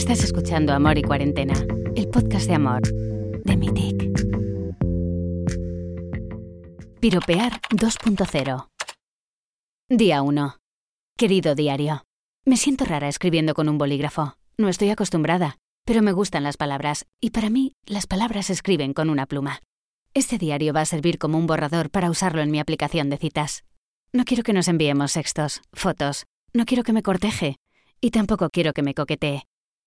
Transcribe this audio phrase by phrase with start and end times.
[0.00, 1.52] Estás escuchando Amor y Cuarentena,
[1.94, 2.80] el podcast de amor
[3.44, 4.10] de Mitic.
[7.00, 8.68] Piropear 2.0.
[9.90, 10.56] Día 1.
[11.18, 12.04] Querido diario.
[12.46, 14.36] Me siento rara escribiendo con un bolígrafo.
[14.56, 18.94] No estoy acostumbrada, pero me gustan las palabras, y para mí las palabras se escriben
[18.94, 19.60] con una pluma.
[20.14, 23.64] Este diario va a servir como un borrador para usarlo en mi aplicación de citas.
[24.14, 26.24] No quiero que nos enviemos sextos, fotos,
[26.54, 27.56] no quiero que me corteje,
[28.00, 29.42] y tampoco quiero que me coquetee.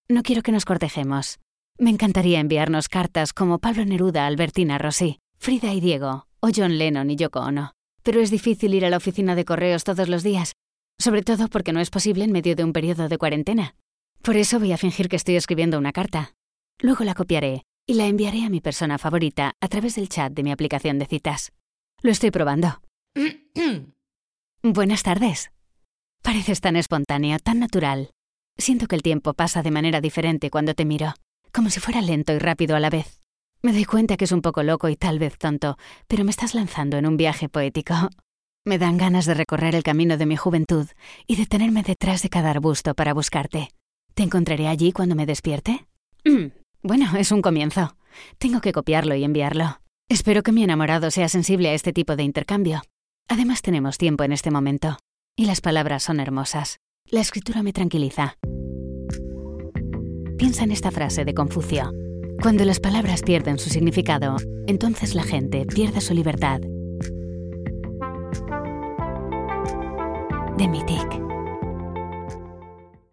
[0.10, 1.40] No quiero que nos cortejemos.
[1.78, 7.10] Me encantaría enviarnos cartas como Pablo Neruda, Albertina Rossi, Frida y Diego, o John Lennon
[7.10, 7.74] y Yoko Ono.
[8.04, 10.54] Pero es difícil ir a la oficina de correos todos los días,
[11.00, 13.76] sobre todo porque no es posible en medio de un periodo de cuarentena.
[14.22, 16.34] Por eso voy a fingir que estoy escribiendo una carta.
[16.80, 20.44] Luego la copiaré y la enviaré a mi persona favorita a través del chat de
[20.44, 21.54] mi aplicación de citas.
[22.02, 22.82] Lo estoy probando.
[24.64, 25.52] Buenas tardes.
[26.22, 28.13] Pareces tan espontáneo, tan natural.
[28.58, 31.14] Siento que el tiempo pasa de manera diferente cuando te miro,
[31.52, 33.22] como si fuera lento y rápido a la vez.
[33.62, 36.54] Me doy cuenta que es un poco loco y tal vez tonto, pero me estás
[36.54, 37.94] lanzando en un viaje poético.
[38.66, 40.88] Me dan ganas de recorrer el camino de mi juventud
[41.28, 43.70] y detenerme detrás de cada arbusto para buscarte.
[44.14, 45.86] ¿Te encontraré allí cuando me despierte?
[46.84, 47.96] bueno, es un comienzo.
[48.38, 49.82] Tengo que copiarlo y enviarlo.
[50.10, 52.82] Espero que mi enamorado sea sensible a este tipo de intercambio.
[53.28, 54.98] Además tenemos tiempo en este momento.
[55.36, 56.80] Y las palabras son hermosas.
[57.12, 58.38] La escritura me tranquiliza.
[60.38, 61.92] Piensa en esta frase de Confucio.
[62.42, 64.38] Cuando las palabras pierden su significado,
[64.68, 66.60] entonces la gente pierde su libertad.
[70.58, 71.23] De Mitic.